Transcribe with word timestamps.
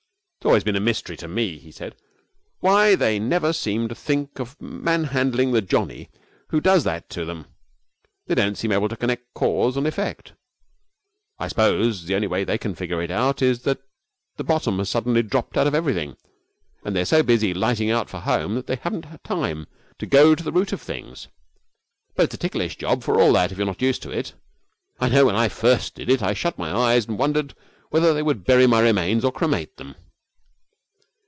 'It 0.43 0.47
has 0.47 0.49
always 0.49 0.63
been 0.63 0.75
a 0.75 0.79
mystery 0.79 1.15
to 1.15 1.27
me,' 1.27 1.59
he 1.59 1.71
said, 1.71 1.95
'why 2.61 2.95
they 2.95 3.19
never 3.19 3.53
seem 3.53 3.87
to 3.87 3.93
think 3.93 4.39
of 4.39 4.59
manhandling 4.59 5.51
the 5.51 5.61
Johnny 5.61 6.09
who 6.49 6.59
does 6.59 6.83
that 6.83 7.11
to 7.11 7.23
them. 7.25 7.45
They 8.25 8.33
don't 8.33 8.55
seem 8.57 8.71
able 8.71 8.89
to 8.89 8.97
connect 8.97 9.35
cause 9.35 9.77
and 9.77 9.85
effect. 9.85 10.33
I 11.37 11.47
suppose 11.47 12.05
the 12.05 12.15
only 12.15 12.25
way 12.27 12.43
they 12.43 12.57
can 12.57 12.73
figure 12.73 13.03
it 13.03 13.11
out 13.11 13.43
is 13.43 13.61
that 13.61 13.83
the 14.37 14.43
bottom 14.43 14.79
has 14.79 14.89
suddenly 14.89 15.21
dropped 15.21 15.57
out 15.59 15.67
of 15.67 15.75
everything, 15.75 16.17
and 16.83 16.95
they 16.95 17.01
are 17.01 17.05
so 17.05 17.21
busy 17.21 17.53
lighting 17.53 17.91
out 17.91 18.09
for 18.09 18.21
home 18.21 18.55
that 18.55 18.65
they 18.65 18.77
haven't 18.77 19.05
time 19.23 19.67
to 19.99 20.07
go 20.07 20.33
to 20.33 20.43
the 20.43 20.51
root 20.51 20.73
of 20.73 20.81
things. 20.81 21.27
But 22.15 22.23
it's 22.23 22.33
a 22.33 22.37
ticklish 22.37 22.77
job, 22.77 23.03
for 23.03 23.21
all 23.21 23.31
that, 23.33 23.51
if 23.51 23.59
you're 23.59 23.67
not 23.67 23.79
used 23.83 24.01
to 24.01 24.09
it. 24.09 24.33
I 24.99 25.07
know 25.07 25.27
when 25.27 25.35
I 25.35 25.49
first 25.49 25.93
did 25.93 26.09
it 26.09 26.23
I 26.23 26.33
shut 26.33 26.57
my 26.57 26.71
eyes 26.75 27.05
and 27.05 27.19
wondered 27.19 27.53
whether 27.91 28.11
they 28.11 28.23
would 28.23 28.43
bury 28.43 28.65
my 28.65 28.79
remains 28.79 29.23
or 29.23 29.31
cremate 29.31 29.77
them.' 29.77 29.93